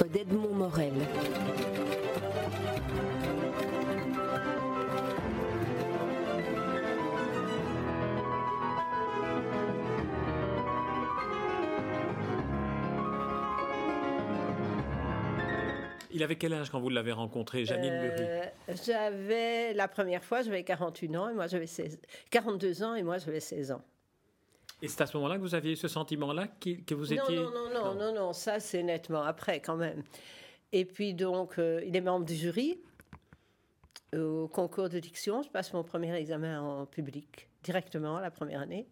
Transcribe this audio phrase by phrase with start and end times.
[0.00, 0.92] d'Edmond Morel.
[16.14, 18.44] Il avait quel âge quand vous l'avez rencontré, Janine euh,
[18.84, 21.66] J'avais, la première fois, j'avais 41 ans et moi j'avais
[22.30, 23.82] 42 ans et moi j'avais 16 ans.
[24.82, 27.36] Et c'est à ce moment-là que vous aviez ce sentiment-là que vous étiez...
[27.36, 30.02] Non, non, non, non, non, ça c'est nettement après quand même.
[30.72, 32.80] Et puis donc, euh, il est membre du jury
[34.14, 35.42] au concours de diction.
[35.42, 38.88] Je passe mon premier examen en public directement la première année.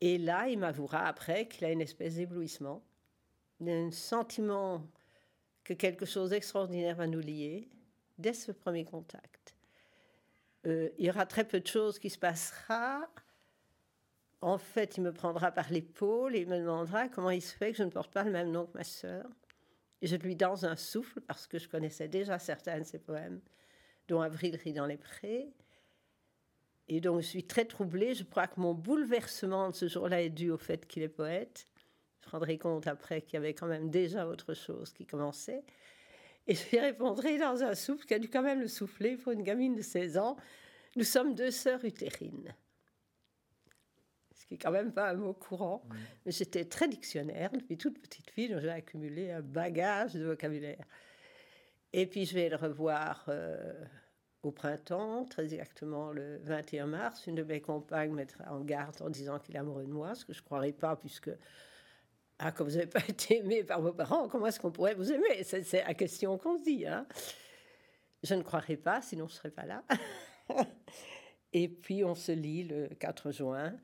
[0.00, 2.82] Et là, il m'avouera après qu'il a une espèce d'éblouissement,
[3.66, 4.86] un sentiment
[5.64, 7.68] que quelque chose d'extraordinaire va nous lier
[8.18, 9.56] dès ce premier contact.
[10.66, 13.08] Euh, il y aura très peu de choses qui se passera.
[14.40, 17.72] En fait, il me prendra par l'épaule et il me demandera comment il se fait
[17.72, 19.26] que je ne porte pas le même nom que ma sœur.
[20.02, 23.40] Et je lui danse un souffle parce que je connaissais déjà certains de ses poèmes,
[24.08, 25.48] dont Avril rit dans les prés.
[26.88, 28.14] Et donc je suis très troublée.
[28.14, 31.66] Je crois que mon bouleversement de ce jour-là est dû au fait qu'il est poète
[32.26, 35.62] je rendrai compte après qu'il y avait quand même déjà autre chose qui commençait.
[36.46, 39.32] Et je lui répondrai dans un souffle qui a dû quand même le souffler pour
[39.32, 40.36] une gamine de 16 ans.
[40.96, 42.54] Nous sommes deux sœurs utérines.
[44.46, 45.82] Ce qui est quand même pas un mot courant.
[46.24, 50.84] Mais j'étais très dictionnaire depuis toute petite fille, donc j'ai accumulé un bagage de vocabulaire.
[51.92, 53.72] Et puis je vais le revoir euh,
[54.44, 57.26] au printemps, très exactement le 21 mars.
[57.26, 60.24] Une de mes compagnes mettra en garde en disant qu'il est amoureux de moi, ce
[60.24, 61.30] que je ne croirais pas, puisque
[62.38, 65.10] ah, comme vous n'avez pas été aimé par vos parents, comment est-ce qu'on pourrait vous
[65.10, 65.42] aimer?
[65.42, 66.86] C'est la question qu'on se dit.
[66.86, 67.04] Hein.
[68.22, 69.82] je ne croirais pas, sinon je ne serais pas là.
[71.52, 73.74] Et puis on se lit le 4 juin.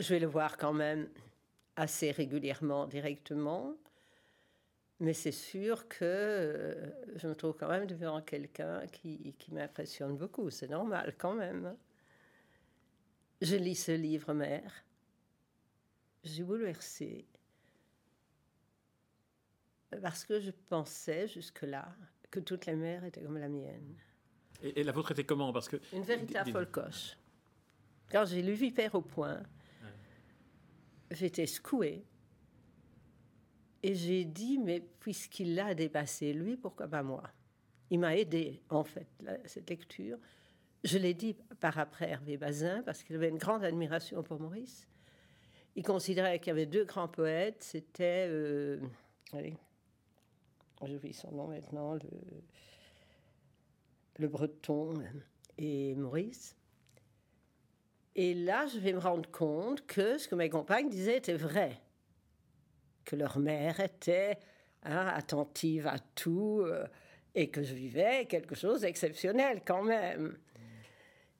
[0.00, 1.08] Je vais le voir quand même
[1.76, 3.74] assez régulièrement, directement.
[5.00, 10.16] Mais c'est sûr que euh, je me trouve quand même devant quelqu'un qui, qui m'impressionne
[10.16, 10.50] beaucoup.
[10.50, 11.76] C'est normal quand même.
[13.40, 14.84] Je lis ce livre mère
[16.24, 17.26] je suis bouleversée
[20.02, 21.88] parce que je pensais jusque-là
[22.30, 23.96] que toutes les mères étaient comme la mienne.
[24.62, 25.52] Et, la vôtre était comment?
[25.52, 27.16] Parce que Une véritable folcoche.
[28.10, 29.42] Quand j'ai lu Vipère au point,
[31.10, 32.04] j'étais secouée.
[33.82, 37.22] Et j'ai dit, mais puisqu'il l'a dépassé, lui, pourquoi pas moi?
[37.90, 39.06] Il m'a aidé, en fait,
[39.44, 40.18] cette lecture.
[40.84, 44.86] Je l'ai dit par après Hervé Bazin, parce qu'il avait une grande admiration pour Maurice.
[45.76, 47.62] Il considérait qu'il y avait deux grands poètes.
[47.62, 48.26] C'était.
[48.28, 48.80] Euh,
[49.32, 49.56] allez,
[50.84, 52.10] j'oublie son nom maintenant, le,
[54.18, 54.94] le Breton
[55.56, 56.57] et Maurice.
[58.20, 61.80] Et là, je vais me rendre compte que ce que mes compagnes disaient était vrai.
[63.04, 64.38] Que leur mère était
[64.82, 66.84] hein, attentive à tout euh,
[67.36, 70.36] et que je vivais quelque chose d'exceptionnel quand même.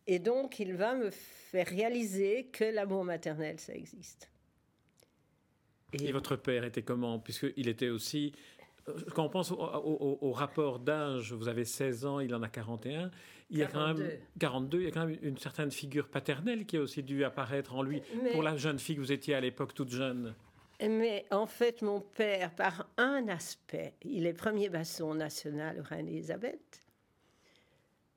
[0.06, 4.30] Et donc, il va me faire réaliser que l'amour maternel, ça existe.
[5.92, 7.18] Et, votre père était comment?
[7.18, 8.32] Puisqu'il était aussi...
[8.88, 13.10] Euh, quand on pense au, rapport d'âge, vous avez 16 ans, il en a 41,
[13.50, 16.66] il y a quand même 42, il y a quand même une certaine figure paternelle
[16.66, 19.40] qui a aussi dû apparaître en lui pour la jeune fille que vous étiez à
[19.40, 20.34] l'époque toute jeune.
[20.80, 26.88] Mais en fait, mon père, par un aspect, il est premier basson national au Reine-Élisabeth,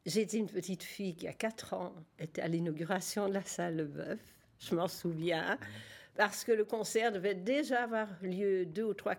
[0.05, 3.85] J'étais une petite fille qui, a 4 ans, était à l'inauguration de la salle Le
[3.85, 4.19] Bœuf.
[4.59, 5.59] Je m'en souviens,
[6.15, 9.15] parce que le concert devait déjà avoir lieu deux ou trois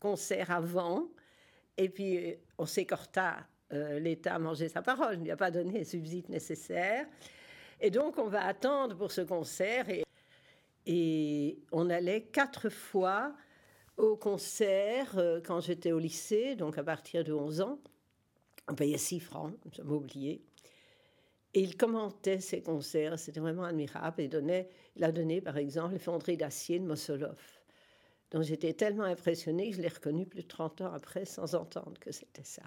[0.00, 1.08] concerts avant.
[1.76, 3.46] Et puis, on s'écorta.
[3.72, 7.06] Euh, L'État a mangé sa parole, il n'y a pas donné les subsides nécessaires.
[7.80, 9.86] Et donc, on va attendre pour ce concert.
[10.86, 13.32] Et, on allait quatre fois
[13.96, 17.78] au concert euh, quand j'étais au lycée, donc à partir de 11 ans.
[18.68, 20.42] On payait 6 francs, je oublié.
[21.54, 24.20] Et il commentait ses concerts, c'était vraiment admirable.
[24.20, 27.59] Et donnait, il a donné, par exemple, les fonderies d'acier de Mossolov.
[28.30, 31.98] Donc j'étais tellement impressionnée que je l'ai reconnu plus de 30 ans après sans entendre
[32.00, 32.62] que c'était ça.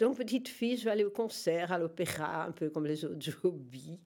[0.00, 3.38] Donc, petite fille, je vais aller au concert, à l'opéra, un peu comme les autres
[3.44, 4.00] hobbies.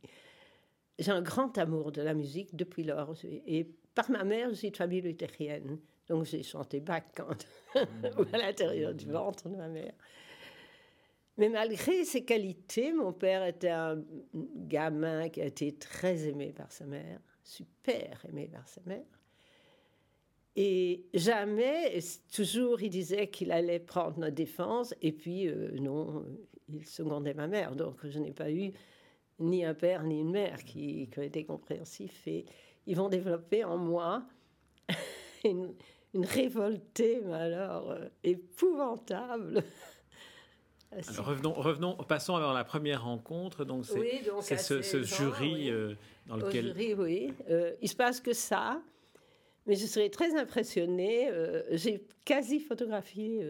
[0.98, 3.14] J'ai un grand amour de la musique depuis lors.
[3.24, 5.78] Et par ma mère, je suis de famille luthérienne.
[6.08, 7.46] Donc j'ai chanté Bach quand,
[8.32, 9.94] à l'intérieur du ventre de ma mère.
[11.38, 14.02] Mais malgré ses qualités, mon père était un
[14.34, 19.04] gamin qui a été très aimé par sa mère, super aimé par sa mère.
[20.56, 21.98] Et jamais,
[22.32, 26.24] toujours, il disait qu'il allait prendre notre défense, et puis euh, non,
[26.68, 27.74] il secondait ma mère.
[27.74, 28.72] Donc je n'ai pas eu
[29.40, 32.26] ni un père ni une mère qui, qui ont été compréhensifs.
[32.26, 32.44] Et
[32.86, 34.22] ils vont développer en moi
[35.44, 35.74] une,
[36.14, 39.62] une révoltée, mais alors euh, épouvantable.
[41.08, 43.64] Alors revenons, revenons, passons alors à la première rencontre.
[43.64, 45.94] Donc c'est ce, jury euh,
[46.28, 46.66] dans lequel.
[46.66, 47.34] Jury, oui.
[47.50, 48.80] Euh, il se passe que ça,
[49.66, 51.30] mais je serais très impressionnée.
[51.70, 53.46] J'ai quasi photographié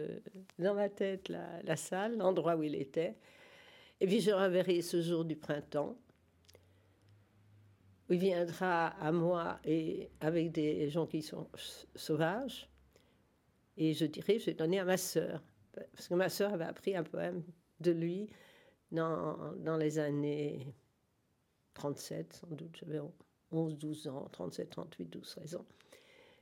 [0.59, 3.15] dans ma tête la, salle, l'endroit où il était.
[3.99, 5.97] Et puis je reverrai ce jour du printemps
[8.09, 11.47] il viendra à moi et avec des gens qui sont
[11.95, 12.69] sauvages.
[13.77, 15.41] Et je dirais, je vais donner à ma sœur.
[15.93, 17.43] Parce que ma sœur avait appris un poème
[17.79, 18.29] de lui
[18.91, 20.73] dans, dans les années
[21.73, 22.77] 37, sans doute.
[22.79, 23.01] J'avais
[23.51, 25.65] 11, 12 ans, 37, 38, 12, 13 ans.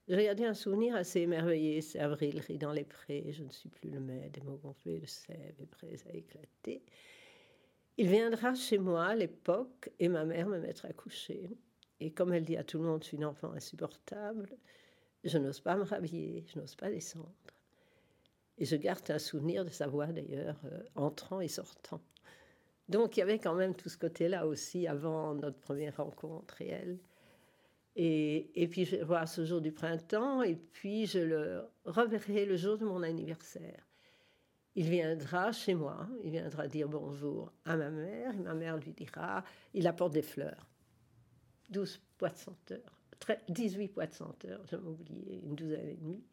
[0.08, 1.82] J'ai regardé un souvenir assez émerveillé.
[1.82, 3.32] C'est Avril rit dans les prés.
[3.32, 6.84] Je ne suis plus le maître des mots gonflés de sève et prêts à éclater.
[7.98, 11.50] Il viendra chez moi à l'époque et ma mère me mettra à coucher.
[12.00, 14.58] Et comme elle dit à tout le monde, je suis une enfant insupportable,
[15.24, 17.32] je n'ose pas me rhabiller, je n'ose pas descendre.
[18.58, 22.02] Et je garde un souvenir de sa voix d'ailleurs, euh, entrant et sortant.
[22.90, 27.00] Donc il y avait quand même tout ce côté-là aussi avant notre première rencontre réelle.
[27.96, 32.58] Et, puis je vais voir ce jour du printemps, et puis je le reverrai le
[32.58, 33.84] jour de mon anniversaire
[34.76, 38.94] il viendra chez moi, il viendra dire bonjour à ma mère, et ma mère lui
[38.94, 39.44] dira,
[39.74, 40.68] il apporte des fleurs.
[41.70, 43.00] 12 poids de senteur,
[43.50, 46.24] 18 poids de senteur, je oublié, une douzaine et demie.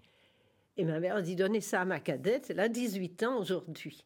[0.76, 4.04] Et ma mère dit, donnez ça à ma cadette, elle a 18 ans aujourd'hui.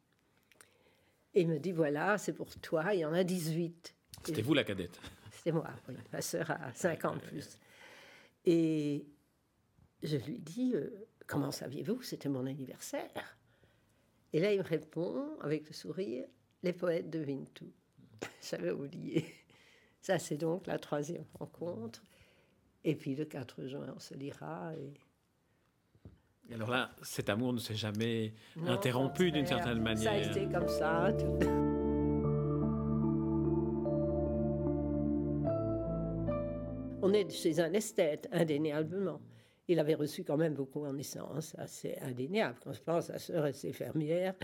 [1.35, 3.95] Et il me dit, voilà, c'est pour toi, il y en a 18.
[4.25, 5.01] C'était vous la cadette
[5.45, 7.59] C'était moi, oui, ma sœur a 50 plus.
[8.47, 9.05] Et
[10.03, 10.89] je lui dis, euh,
[11.27, 13.37] comment saviez-vous C'était mon anniversaire?
[14.33, 16.25] Et là, il me répond, avec le sourire,
[16.63, 17.71] les poètes devinent tout.
[18.51, 19.27] J'avais oublié.
[20.01, 22.03] Ça, c'est donc la troisième rencontre.
[22.83, 24.73] Et puis le 4 juin, on se lira.
[26.49, 26.55] Et...
[26.55, 28.33] alors là, cet amour ne s'est jamais
[28.67, 30.05] interrompu d'une certaine manière.
[30.05, 31.13] Ça a été comme ça.
[37.15, 39.21] Est chez un esthète, indéniablement
[39.69, 42.59] il avait reçu quand même beaucoup en naissance, assez indéniable.
[42.63, 44.35] Quand je pense à sœur et ses fermières,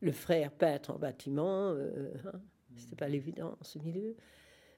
[0.00, 2.40] le frère peintre en bâtiment, euh, hein,
[2.76, 4.16] c'était pas l'évident en ce milieu.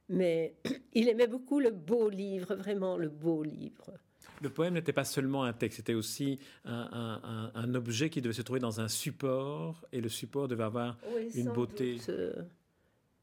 [0.09, 0.55] Mais
[0.95, 3.93] il aimait beaucoup le beau livre, vraiment le beau livre.
[4.41, 8.61] Le poème n'était pas seulement un texte, c'était aussi un, objet qui devait se trouver
[8.61, 10.97] dans un support, et le support devait avoir
[11.35, 11.97] une beauté.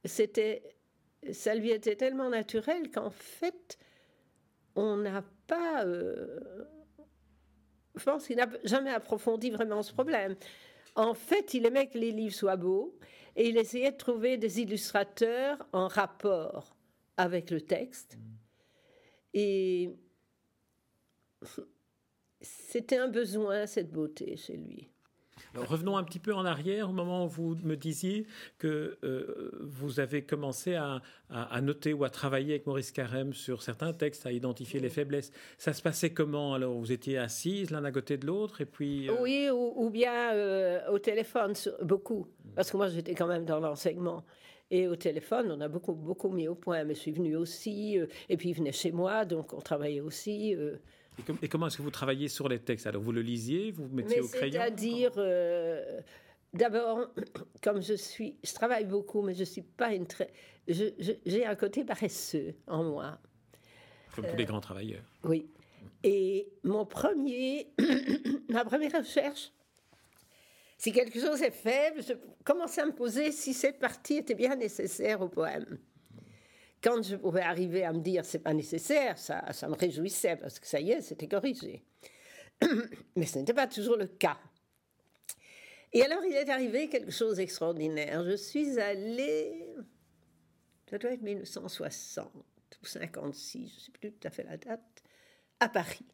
[0.04, 0.64] C'était,
[1.32, 3.78] ça lui était tellement naturel qu'en fait,
[4.76, 5.86] on n'a pas.
[5.86, 6.40] Euh,
[7.96, 10.36] je pense qu'il n'a jamais approfondi vraiment ce problème.
[10.96, 12.98] En fait, il aimait que les livres soient beaux
[13.36, 16.76] et il essayait de trouver des illustrateurs en rapport
[17.18, 18.18] avec le texte.
[19.34, 19.96] Et
[22.42, 24.90] c'était un besoin, cette beauté chez lui
[25.56, 28.26] revenons un petit peu en arrière au moment où vous me disiez
[28.58, 31.02] que euh, vous avez commencé à,
[31.62, 35.32] noter ou à travailler avec Maurice Carême sur certains textes, à identifier les faiblesses.
[35.58, 36.54] Ça se passait comment?
[36.54, 40.34] Alors Vous étiez assises l'un à côté de l'autre et puis euh, Oui, ou, bien
[40.34, 41.54] euh, au téléphone,
[41.84, 44.24] beaucoup, parce que moi j'étais quand même dans l'enseignement.
[44.72, 46.84] Et au téléphone, on a beaucoup, beaucoup mis au point.
[46.84, 50.56] Mais je suis venue aussi, et puis il venait chez moi, donc on travaillait aussi.
[51.42, 52.88] Et, comment est-ce que vous travaillez sur les textes?
[52.88, 54.54] Alors, vous le lisiez, vous vous mettiez au crayon?
[54.54, 56.02] C'est-à-dire, euh,
[56.54, 57.08] d'abord,
[57.64, 60.32] comme je suis, je travaille beaucoup, mais je suis pas une très,
[60.68, 63.20] j'ai un côté paresseux en moi.
[64.16, 65.04] Comme tous les grands travailleurs.
[65.24, 65.48] Oui.
[66.04, 67.74] Et mon premier,
[68.50, 69.52] ma première recherche,
[70.78, 74.56] si quelque chose est faible, je commençais à me poser si cette partie était bien
[74.56, 75.78] nécessaire au poème
[76.82, 80.60] quand je pouvais arriver à me dire c'est pas nécessaire, ça, ça me réjouissait parce
[80.60, 81.84] que ça y est, c'était corrigé.
[83.16, 84.38] Mais ce n'était pas toujours le cas.
[85.92, 88.24] Et alors il est arrivé quelque chose d'extraordinaire.
[88.24, 89.66] Je suis allée,
[90.90, 92.32] ça doit être 1960
[92.82, 95.04] ou 56, je ne sais plus tout à fait la date,
[95.60, 96.06] à Paris.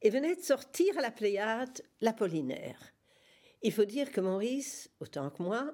[0.00, 2.92] Et venait de sortir à la Pléiade l'Apollinaire.
[3.62, 5.72] Il faut dire que Maurice, autant que moi,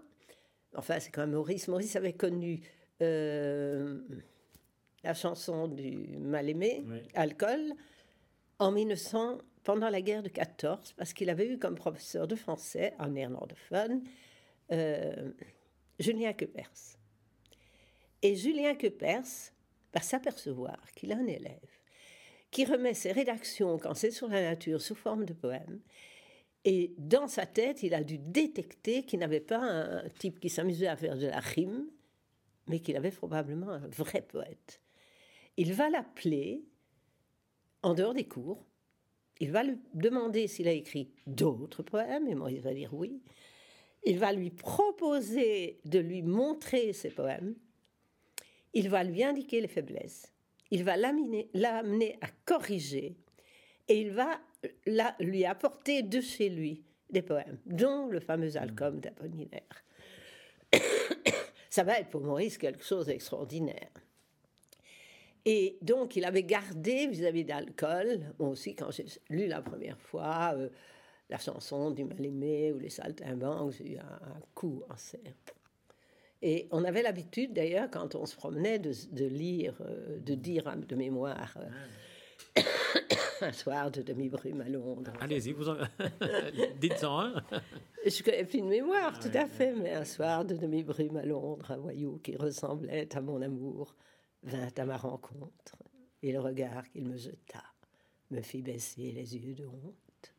[0.75, 2.61] enfin c'est quand même Maurice, Maurice avait connu
[3.02, 4.00] euh,
[5.05, 7.73] la chanson du mal-aimé, Alcool,
[8.59, 12.95] en 1900, pendant la guerre de 14, parce qu'il avait eu comme professeur de français,
[12.99, 14.02] en néerlandophone,
[14.73, 15.31] euh,
[15.99, 16.97] Julien Keupers.
[18.23, 19.52] Et Julien Keupers
[19.95, 21.78] va s'apercevoir qu'il a un élève
[22.50, 25.81] qui remet ses rédactions, quand c'est sur la nature, sous forme de poème.
[26.64, 30.88] Et dans sa tête, il a dû détecter qu'il n'avait pas un type qui s'amusait
[30.88, 31.87] à faire de la rime,
[32.69, 34.81] mais qu'il avait probablement un vrai poète.
[35.57, 36.65] Il va l'appeler
[37.83, 38.65] en dehors des cours
[39.41, 43.23] Il va lui demander s'il a écrit d'autres poèmes, et Maurice va dire oui.
[44.05, 47.55] Il va lui proposer de lui montrer ses poèmes.
[48.75, 50.33] Il va lui indiquer les faiblesses.
[50.71, 53.17] Il va l'amener à corriger.
[53.89, 54.41] Et il va
[55.19, 59.85] lui apporter de chez lui des poèmes, dont le fameux album d'Apollinaire.
[61.79, 63.93] Ça va être pour Maurice quelque chose d'extraordinaire.
[65.45, 70.55] Et donc, il avait gardé vis-à-vis d'alcool, moi aussi, quand j'ai lu la première fois
[70.57, 70.71] euh,
[71.31, 75.21] la chanson du mal-aimé ou les saltimbanques, j'ai eu un, coup en serre.
[76.43, 80.97] Et on avait l'habitude, d'ailleurs, quand on se promenait, de, lire, euh, de dire de
[80.97, 81.57] mémoire.
[82.57, 82.61] Euh,
[83.42, 85.12] un soir de demi-brume à Londres.
[85.21, 85.76] Allez-y, vous en...
[86.80, 87.42] dites-en un.
[88.04, 91.71] Je connais plus de mémoire, tout à fait, mais un soir de demi-brume à Londres,
[91.71, 93.95] un voyou qui ressemblait à mon amour
[94.42, 95.76] vint à ma rencontre,
[96.23, 97.62] et le regard qu'il me jeta
[98.30, 100.35] me fit baisser les yeux de honte.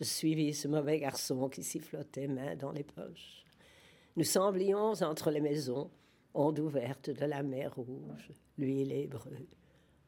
[0.00, 3.44] Je suivis ce mauvais garçon qui sifflotait main dans les poches.
[4.16, 5.90] Nous semblions entre les maisons,
[6.34, 9.48] ondes ouvertes de la mer rouge, lui l'hébreu,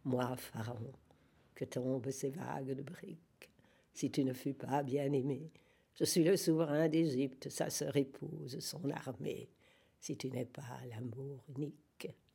[0.05, 0.93] moi pharaon,
[1.55, 3.51] que tombent ces vagues de briques.
[3.93, 5.51] Si tu ne fus pas bien aimé,
[5.95, 9.49] je suis le souverain d'Égypte, sa sœur épouse, son armée.
[10.01, 11.75] Si tu n'es pas l'amour unique,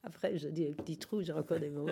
[0.01, 1.91] après, je dis petit trou, j'ai encore des moments.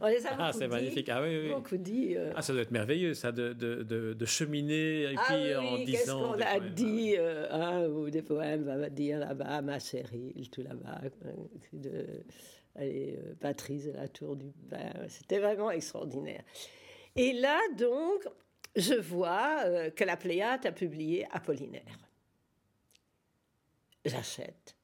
[0.00, 1.08] On les a ah, c'est magnifique.
[1.08, 1.48] Ah, oui, oui.
[1.52, 2.16] Beaucoup dit.
[2.16, 3.82] Euh, ah, ça doit être merveilleux, ça, de, de,
[4.14, 5.86] de, cheminer et ah, puis en disant.
[5.86, 10.62] Qu'est-ce qu'on a dit euh, hein, Ou des poèmes, va dire là-bas, ma chérie, tout
[10.62, 11.00] là-bas,
[11.72, 12.22] de
[12.74, 14.92] allez, euh, Patrice et la tour du pain.
[15.08, 16.44] C'était vraiment extraordinaire.
[17.16, 18.26] Et là, donc,
[18.76, 21.98] je vois que la Pléiade a publié Apollinaire.
[24.04, 24.76] J'achète.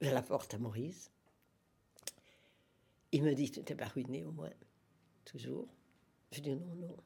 [0.00, 1.10] Je la porte à Maurice.
[3.12, 4.52] Il me dit, tu n'es pas ruiné au moins,
[5.24, 5.68] toujours.
[6.32, 6.96] Je dis, non, non,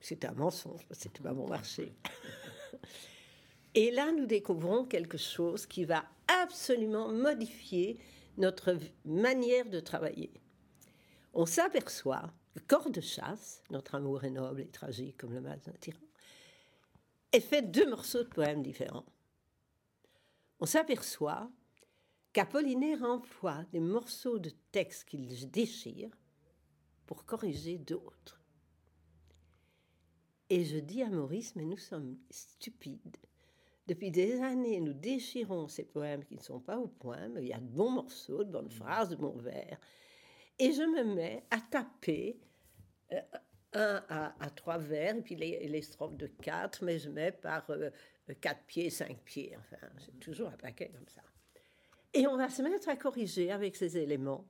[0.00, 1.92] c'était un mensonge, c'était pas mon marché.
[3.74, 6.04] Et là, nous découvrons quelque chose qui va
[6.42, 7.98] absolument modifier
[8.36, 10.32] notre manière de travailler.
[11.34, 15.60] On s'aperçoit que Corps de chasse, notre amour est noble et tragique comme le mal
[15.60, 16.00] d'un tyran,
[17.32, 19.04] est fait deux morceaux de poèmes différents.
[20.60, 21.50] On s'aperçoit
[22.32, 26.10] qu'Apollinaire emploie des morceaux de texte qu'il déchire
[27.06, 28.40] pour corriger d'autres.
[30.48, 33.16] Et je dis à Maurice, mais nous sommes stupides.
[33.86, 37.48] Depuis des années, nous déchirons ces poèmes qui ne sont pas au point, mais il
[37.48, 39.78] y a de bons morceaux, de bonnes phrases, de bons vers.
[40.58, 42.40] Et je me mets à taper
[43.12, 43.20] euh,
[43.74, 47.90] un à, trois vers, et puis les, strophes de quatre, mais je mets par euh,
[48.40, 49.56] quatre pieds, cinq pieds.
[49.56, 51.22] Enfin, c'est toujours un paquet comme ça.
[52.12, 54.48] Et on va se mettre à corriger avec ces éléments.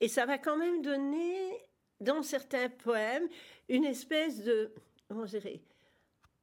[0.00, 1.50] Et ça va quand même donner,
[2.00, 3.28] dans certains poèmes,
[3.68, 4.72] une espèce de,
[5.08, 5.60] comment dirais,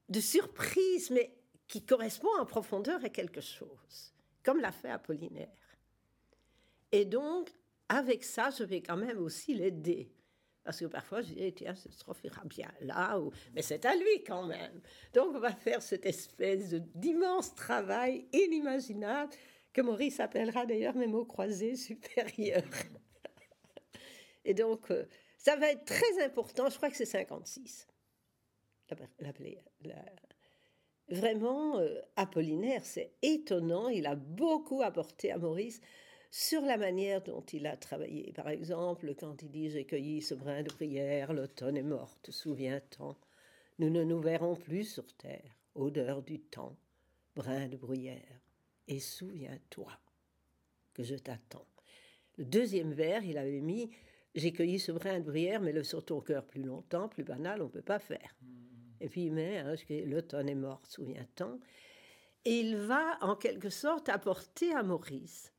[0.09, 1.40] de surprise, mais
[1.71, 4.13] qui correspond en profondeur à quelque chose,
[4.43, 5.47] comme l'a fait Apollinaire.
[6.91, 7.49] Et donc,
[7.87, 10.11] avec ça, je vais quand même aussi l'aider.
[10.65, 13.17] Parce que parfois, je dis, tiens, cette strophe ira bien là,
[13.53, 14.81] mais c'est à lui quand même.
[15.13, 19.31] Donc, on va faire cette espèce d'immense travail inimaginable
[19.71, 22.63] que Maurice appellera d'ailleurs mes mots croisés supérieurs.
[24.43, 25.05] Et donc, euh,
[25.37, 27.87] ça va être très important, je crois que c'est 56.
[31.11, 35.81] Vraiment, euh, Apollinaire, c'est étonnant, il a beaucoup apporté à Maurice
[36.31, 38.31] sur la manière dont il a travaillé.
[38.31, 43.17] Par exemple, quand il dit J'ai cueilli ce brin de prière, l'automne est morte, souviens-t'en.
[43.79, 46.77] Nous ne nous verrons plus sur terre, odeur du temps,
[47.35, 48.39] brin de bruyère
[48.87, 49.91] et souviens-toi
[50.93, 51.67] que je t'attends.
[52.37, 53.91] Le deuxième vers, il avait mis
[54.33, 57.61] J'ai cueilli ce brin de bruyère, mais le sur ton cœur plus longtemps, plus banal,
[57.61, 58.33] on ne peut pas faire.
[59.01, 61.57] Et puis met hein, L'automne est mort, souviens-toi.
[62.45, 65.53] Et il va en quelque sorte apporter à Maurice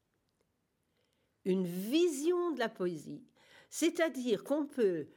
[1.44, 3.24] une vision de la poésie.
[3.68, 5.08] C'est-à-dire qu'on peut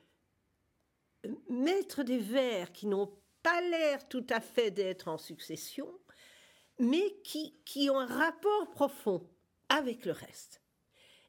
[1.49, 3.11] mettre des vers qui n'ont
[3.43, 5.87] pas l'air tout à fait d'être en succession,
[6.79, 9.29] mais qui, ont un rapport profond
[9.69, 10.61] avec le reste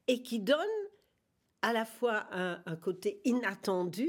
[0.08, 0.58] et qui donnent
[1.62, 4.08] à la fois un côté inattendu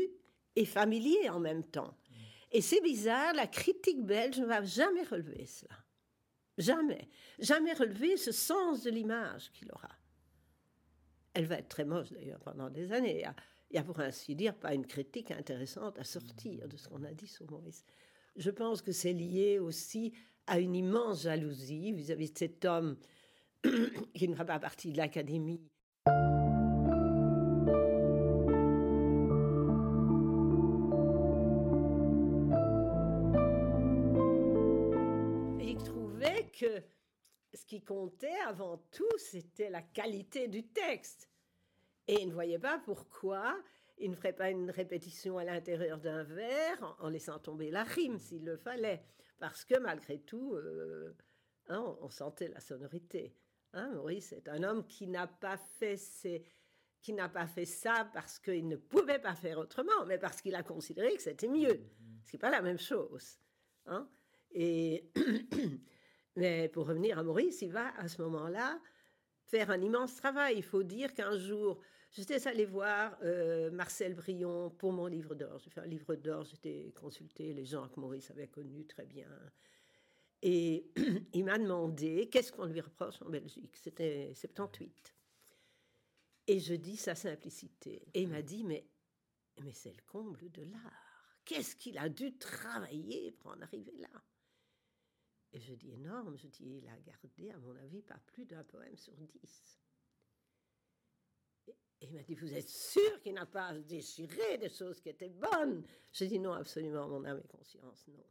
[0.56, 1.98] et familier en même temps.
[2.52, 5.76] Et c'est bizarre, la critique belge ne va jamais relever cela.
[6.58, 7.10] Jamais.
[7.40, 9.92] Jamais relever ce sens de l'image qu'il aura.
[11.34, 13.24] Elle va être très moche d'ailleurs pendant des années.
[13.70, 17.04] Il n'y a, pour ainsi dire pas une critique intéressante à sortir de ce qu'on
[17.04, 17.84] a dit sur Maurice.
[18.36, 20.14] Je pense que c'est lié aussi
[20.48, 22.98] à une immense jalousie vis-à-vis de cet homme
[24.16, 25.62] qui ne fera pas partie de l'académie.
[36.66, 41.30] Ce qui comptait avant tout, c'était la qualité du texte.
[42.08, 43.58] Et il ne voyait pas pourquoi
[43.98, 48.20] il ne ferait pas une répétition à l'intérieur d'un vers en, laissant tomber la rime
[48.20, 49.04] s'il le fallait.
[49.40, 51.16] Parce que malgré tout, euh,
[51.68, 53.36] hein, on, sentait la sonorité.
[53.74, 55.98] Hein, Maurice est un homme qui n'a pas fait
[57.02, 60.56] qui n'a pas fait ça parce qu'il ne pouvait pas faire autrement, mais parce qu'il
[60.56, 61.80] a considéré que c'était mieux.
[62.26, 63.40] Ce n'est pas la même chose.
[63.86, 64.10] Hein.
[64.52, 65.10] Et
[66.38, 68.80] mais pour revenir à Maurice, il va à ce moment-là
[69.46, 70.58] faire un immense travail.
[70.58, 75.58] Il faut dire qu'un jour, j'étais allée voir euh, Marcel Brion pour mon livre d'or.
[75.58, 79.28] J'ai fait un livre d'or, j'étais consulté les gens que Maurice avait connus très bien.
[80.44, 80.86] Et
[81.34, 83.76] il m'a demandé qu'est-ce qu'on lui reproche en Belgique?
[83.76, 85.16] C'était 78.
[86.50, 88.08] Et je dis sa simplicité.
[88.14, 88.86] Et il m'a dit, mais,
[89.64, 91.34] mais c'est le comble de l'art.
[91.46, 94.22] Qu'est-ce qu'il a dû travailler pour en arriver là?
[95.58, 96.38] Et je dis énorme.
[96.38, 99.80] Je dis, il a gardé, à mon avis, pas plus d'un poème sur dix.
[101.68, 105.30] Et, il m'a dit, vous êtes sûr qu'il n'a pas déchiré des choses qui étaient
[105.30, 105.84] bonnes?
[106.12, 108.24] Je dis non, absolument, mon âme et conscience, non.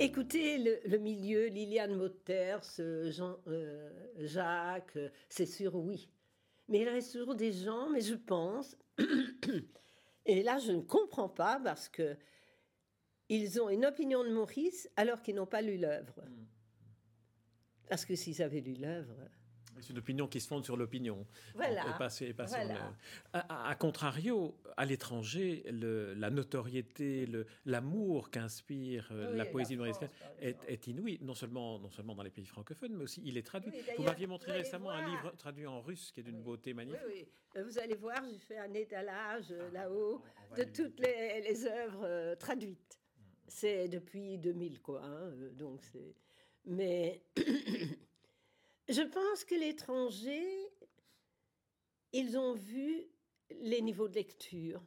[0.00, 2.80] Écoutez, le, milieu, Liliane Motters,
[3.12, 4.98] Jean, euh, Jacques,
[5.28, 6.10] c'est sûr, oui.
[6.66, 8.76] Mais il reste toujours des gens, mais je pense,
[10.26, 12.16] et là je ne comprends pas parce que
[13.28, 16.20] ils ont une opinion de Maurice alors qu'ils n'ont pas lu l'œuvre.
[16.20, 16.46] Mm.
[17.88, 19.16] Parce que s'ils avaient lu l'œuvre,
[19.80, 21.26] c'est une opinion qui se fonde sur l'opinion.
[21.54, 21.84] Voilà.
[23.32, 27.28] À, contrario, à l'étranger, la notoriété,
[27.64, 29.82] l'amour qu'inspire euh, la poésie de
[30.40, 33.46] est, est, inouï, non seulement, non seulement dans les pays francophones, mais aussi il est
[33.46, 33.72] traduit.
[33.96, 37.00] vous m'aviez montré récemment un livre traduit en russe qui est d'une beauté magnifique.
[37.06, 40.22] Oui, euh, Vous allez voir, j'ai fait un étalage euh, ah, là-haut
[40.56, 42.98] de toutes les, les œuvres traduites.
[43.48, 45.02] C'est depuis 2000, quoi.
[45.04, 46.14] Hein, donc c'est.
[46.64, 47.22] Mais.
[48.92, 50.70] Je pense que l'étranger,
[52.12, 53.06] ils ont vu
[53.48, 54.84] les niveaux de lecture.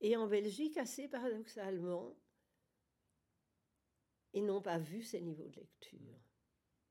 [0.00, 2.16] Et en Belgique, assez paradoxalement,
[4.32, 6.18] ils n'ont pas vu ces niveaux de lecture.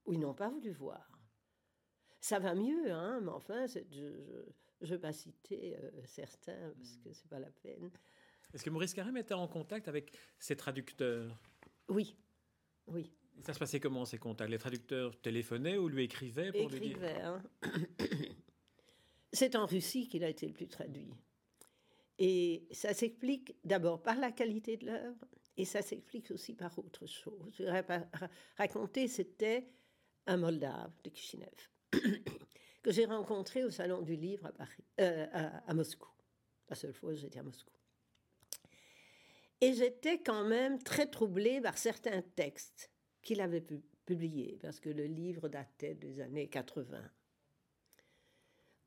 [0.06, 1.20] Ou ils n'ont pas voulu voir.
[2.22, 7.12] Ça va mieux, hein, mais enfin, je ne veux pas citer euh, certains parce que
[7.12, 7.92] ce n'est pas la peine.
[8.54, 11.38] Est-ce que Maurice Carême était en contact avec ses traducteurs?
[11.90, 12.16] Oui,
[12.88, 13.12] oui.
[13.44, 14.50] Ça se passait comment ces contacts?
[14.50, 16.98] Les traducteurs téléphonaient ou lui écrivaient pour lui dire...
[17.04, 17.42] Hein.
[19.32, 21.14] C'est en Russie qu'il a été le plus traduit.
[22.18, 25.26] Et ça s'explique d'abord par la qualité de l'œuvre
[25.56, 27.54] et ça s'explique aussi par autre chose.
[27.58, 27.64] Je
[28.58, 29.68] raconter, c'était
[30.26, 31.70] un Moldave de Kishinev
[32.82, 34.66] que j'ai rencontré au Salon du Livre à,
[35.02, 35.28] euh,
[35.68, 36.10] à, Moscou.
[36.70, 37.72] La seule fois où j'étais à Moscou.
[39.62, 42.90] Et j'étais quand même très troublée par certains textes
[43.30, 43.64] qu'il avait
[44.06, 47.00] publié, parce que le livre datait des années 80,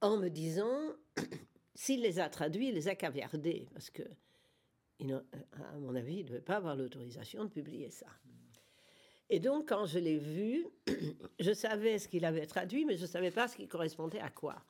[0.01, 0.97] en me disant,
[1.77, 6.29] s'il les a traduits, il les a caviardés, parce que, à mon avis, il ne
[6.31, 8.09] devait pas avoir l'autorisation de publier ça.
[9.31, 10.67] Et donc, quand je l'ai vu,
[11.39, 14.31] je savais ce qu'il avait traduit, mais je ne savais pas ce qui correspondait à
[14.31, 14.61] quoi.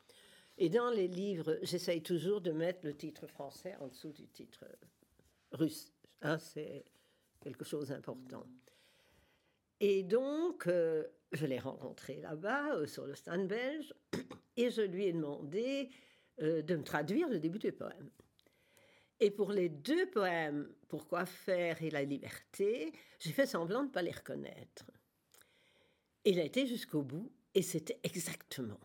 [0.58, 4.66] Et dans les livres, j'essaye toujours de mettre le titre français en dessous du titre
[5.50, 5.94] russe.
[6.20, 6.84] Hein, c'est
[7.40, 8.44] quelque chose d'important.
[9.84, 13.92] Et donc, euh, je l'ai rencontré là-bas, euh, sur le stand belge,
[14.56, 15.90] et je lui ai demandé
[16.40, 18.08] euh, de me traduire le début du poème.
[19.18, 23.92] Et pour les deux poèmes, Pourquoi faire et la liberté, j'ai fait semblant de ne
[23.92, 24.84] pas les reconnaître.
[26.24, 28.80] Il a été jusqu'au bout, et c'était exactement.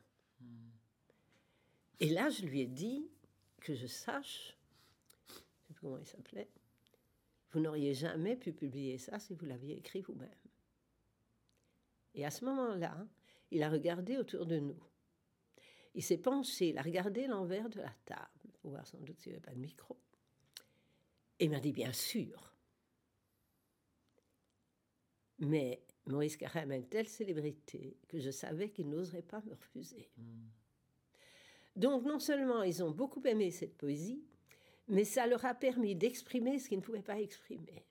[1.99, 3.07] Et là, je lui ai dit
[3.61, 4.57] que je sache,
[5.27, 6.49] je ne sais plus comment il s'appelait,
[7.51, 10.46] vous n'auriez jamais pu publier ça si vous l'aviez écrit vous-même.
[12.17, 13.07] Et à ce moment-là,
[13.51, 14.83] il a regardé autour de nous.
[15.93, 19.31] Il s'est penché, il a regardé l'envers de la table, pour voir sans doute s'il
[19.31, 19.95] n'y avait pas de micro.
[21.39, 22.55] Et il m'a dit, bien sûr.
[25.37, 30.09] Mais Maurice Carême a une telle célébrité que je savais qu'il n'oserait pas me refuser.
[30.17, 30.47] Hmm.
[31.75, 34.25] Donc non seulement ils ont beaucoup aimé cette poésie,
[34.87, 37.85] mais ça leur a permis d'exprimer ce qu'ils ne pouvaient pas exprimer.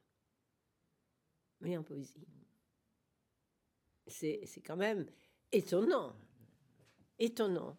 [1.61, 2.27] Mais en poésie
[4.07, 5.07] c'est quand même
[5.53, 6.15] étonnant.
[7.19, 7.77] Étonnant.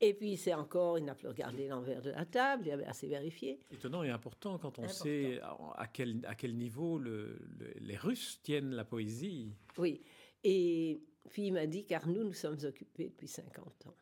[0.00, 3.06] Et puis c'est encore, il n'a plus regardé l'envers de la table, il avait assez
[3.06, 3.60] vérifié.
[3.70, 7.38] Étonnant et important quand on sait à quel, à quel niveau le,
[7.76, 9.54] les Russes tiennent la poésie.
[9.78, 10.02] Oui,
[10.42, 13.96] et puis il m'a dit, car nous, nous sommes occupés depuis 50 ans.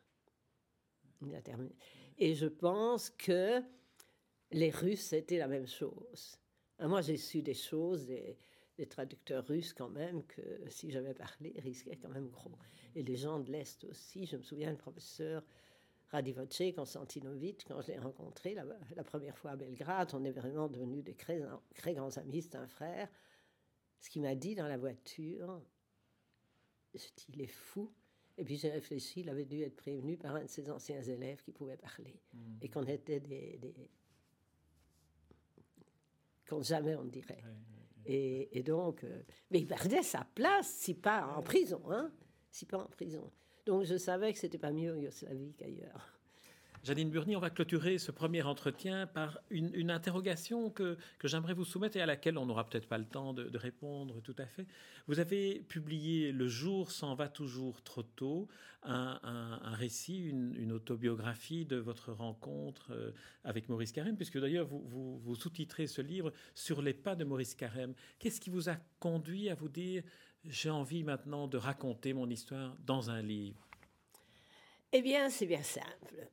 [1.25, 1.73] Il a terminé.
[2.17, 3.61] Et je pense que
[4.51, 6.37] les Russes, c'était la même chose.
[6.79, 8.37] Moi, j'ai su des choses, des,
[8.87, 12.57] traducteurs russes quand même, que si j'avais parlé, risquaient quand même gros.
[12.95, 14.25] Et les gens de l'Est aussi.
[14.25, 15.43] Je me souviens du professeur
[16.09, 21.03] Radivoce Konstantinovitch, quand je l'ai rencontré la, première fois à Belgrade, on est vraiment devenus
[21.03, 21.41] des très,
[21.73, 23.09] très grands amis, c'est un frère.
[23.99, 25.61] Ce qu'il m'a dit dans la voiture,
[26.93, 27.91] je dis, il est fou.
[28.37, 31.41] Et puis j'ai réfléchi, il avait dû être prévenu par un de ses anciens élèves
[31.43, 32.19] qui pouvait parler.
[32.33, 32.57] Mmh.
[32.61, 33.73] Et qu'on était des, des
[36.61, 37.41] jamais on dirait.
[38.05, 42.11] Et, donc, euh, mais il perdait sa place, si pas en prison, hein,
[42.51, 43.31] si pas en prison.
[43.65, 46.19] Donc je savais que c'était pas mieux en Yougoslavie qu'ailleurs.
[46.83, 51.95] Janine Burny, on va clôturer ce premier entretien par une, interrogation que, j'aimerais vous soumettre
[51.95, 54.65] et à laquelle on n'aura peut-être pas le temps de, répondre tout à fait.
[55.07, 58.49] Vous avez publié Le jour s'en va toujours trop tôt,
[58.83, 59.17] un,
[59.75, 63.11] récit, une, autobiographie de votre rencontre euh,
[63.45, 67.55] avec Maurice Carême, puisque d'ailleurs vous, vous, sous-titrez ce livre sur les pas de Maurice
[67.55, 67.93] Carême.
[68.19, 70.03] Qu'est-ce qui vous a conduit à vous dire
[70.43, 73.65] j'ai envie maintenant de raconter mon histoire dans un livre?
[74.91, 76.27] Eh bien, c'est bien simple.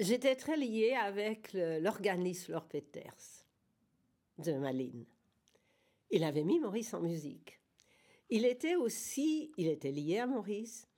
[0.00, 3.46] J'étais très liée avec l'organiste Lord Peters
[4.38, 5.06] de Malines.
[6.10, 7.60] Il avait mis Maurice en musique.
[8.28, 10.88] Il était aussi, il était lié à Maurice,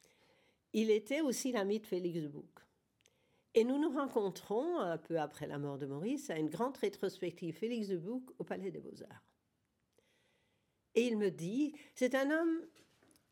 [0.73, 2.49] il était aussi l'ami de Félix Bouc.
[3.55, 7.55] Et nous nous rencontrons un peu après la mort de Maurice à une grande rétrospective
[7.55, 9.27] Félix de Bouc au Palais des Beaux-Arts.
[10.95, 12.67] Et il me dit, c'est un homme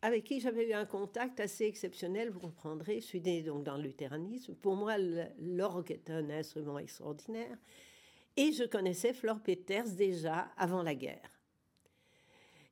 [0.05, 3.01] avec qui j'avais eu un contact assez exceptionnel, vous comprendrez.
[3.01, 4.55] Je suis né donc dans le luthéranisme.
[4.55, 4.99] Pour moi,
[5.39, 7.57] l'orgue est un instrument extraordinaire.
[8.37, 11.31] Et je connaissais Flore Peters déjà avant la guerre.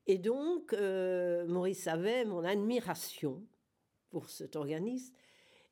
[0.05, 3.43] Et donc, euh, Maurice savait mon admiration
[4.11, 5.15] pour cet organiste.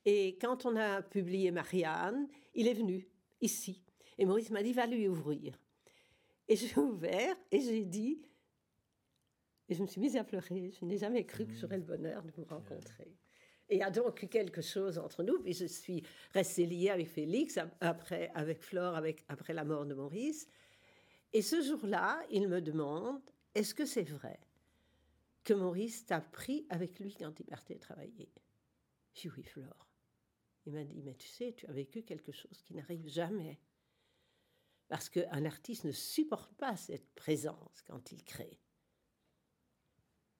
[0.03, 3.07] Et quand on a publié Marianne, il est venu
[3.39, 3.83] ici.
[4.17, 5.53] Et Maurice m'a dit, va lui ouvrir.
[6.47, 8.19] Et j'ai ouvert et j'ai dit,
[9.71, 10.69] et je me suis mise à pleurer.
[10.77, 13.15] Je n'ai jamais cru que j'aurais le bonheur de vous rencontrer.
[13.69, 15.39] Et il y a donc eu quelque chose entre nous.
[15.39, 16.03] Puis je suis
[16.33, 20.45] restée liée avec Félix, après, avec Flore, avec, après la mort de Maurice.
[21.31, 23.21] Et ce jour-là, il me demande
[23.55, 24.41] Est-ce que c'est vrai
[25.45, 28.29] que Maurice t'a pris avec lui quand il partait travailler?
[29.13, 29.87] J'ai dit Oui, Flore.
[30.65, 33.57] Il m'a dit Mais tu sais, tu as vécu quelque chose qui n'arrive jamais.
[34.89, 38.59] Parce qu'un artiste ne supporte pas cette présence quand il crée.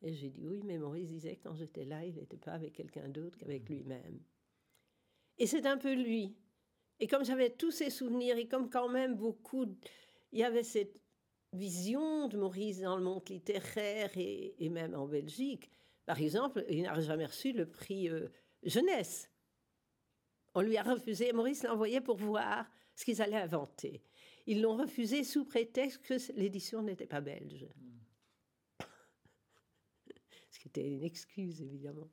[0.03, 2.73] Et j'ai dit oui, mais Maurice disait que quand j'étais là, il n'était pas avec
[2.73, 3.73] quelqu'un d'autre qu'avec mm.
[3.73, 4.19] lui-même.
[5.37, 6.35] Et c'est un peu lui.
[6.99, 9.65] Et comme j'avais tous ces souvenirs, et comme quand même beaucoup,
[10.31, 10.99] il y avait cette
[11.53, 15.69] vision de Maurice dans le monde littéraire et, même en Belgique.
[16.05, 18.29] Par exemple, il n'a jamais reçu le prix euh,
[18.63, 19.29] jeunesse.
[20.53, 24.03] On lui a refusé, Maurice l'a envoyé pour voir ce qu'ils allaient inventer.
[24.45, 27.67] Ils l'ont refusé sous prétexte que l'édition n'était pas belge.
[30.61, 32.09] C'était une excuse évidemment.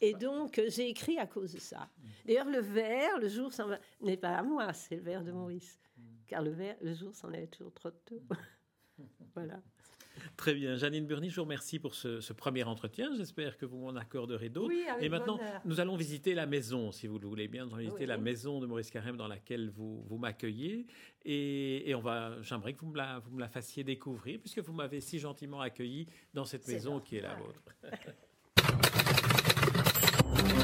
[0.00, 1.88] Et donc, euh, j'ai écrit à cause de ça.
[1.96, 2.08] Mm.
[2.26, 5.30] D'ailleurs, le verre, le jour s'en va, n'est pas à moi, c'est le verre de
[5.30, 5.34] mm.
[5.34, 5.78] Maurice.
[5.96, 6.02] Mm.
[6.26, 8.22] Car le verre, le jour s'en est toujours trop tôt.
[9.34, 9.62] voilà.
[10.36, 10.76] Très bien.
[10.76, 13.10] Janine Burny, je vous remercie pour ce, premier entretien.
[13.16, 14.68] J'espère que vous m'en accorderez d'autres.
[14.68, 17.66] Oui, Et maintenant, nous allons visiter la maison, si vous le voulez bien.
[17.66, 20.86] Nous allons visiter la maison de Maurice Carême dans laquelle vous, vous m'accueillez.
[21.24, 24.72] Et, on va, j'aimerais que vous me, la, vous me la fassiez découvrir, puisque vous
[24.72, 27.62] m'avez si gentiment accueilli dans cette maison qui est la vôtre.